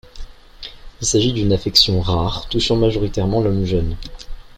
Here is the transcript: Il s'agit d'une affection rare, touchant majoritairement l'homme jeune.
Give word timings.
Il 0.99 1.05
s'agit 1.05 1.31
d'une 1.31 1.53
affection 1.53 2.01
rare, 2.01 2.47
touchant 2.49 2.75
majoritairement 2.75 3.39
l'homme 3.43 3.65
jeune. 3.65 3.95